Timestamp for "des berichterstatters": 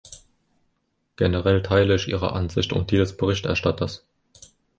2.97-4.03